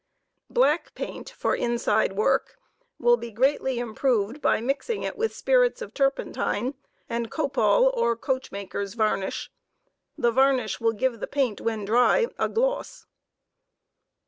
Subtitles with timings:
[0.49, 2.57] Black paint for inside work
[2.97, 6.73] will be greatly improved by mixing it with spirits of turpentine
[7.07, 9.51] and copal or coachmakers' varnish*
[10.17, 13.05] The varnish will give the paint when dry a gloss.